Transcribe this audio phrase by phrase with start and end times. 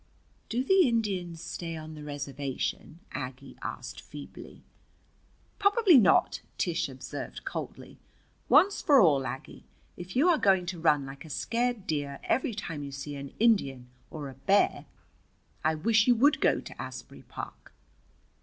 [0.49, 4.63] "Do the Indians stay on the reservation?" Aggie asked feebly.
[5.59, 7.99] "Probably not," Tish observed coldly.
[8.49, 9.63] "Once for all, Aggie
[9.95, 13.31] if you are going to run like a scared deer every time you see an
[13.37, 14.87] Indian or a bear,
[15.63, 17.71] I wish you would go to Asbury Park."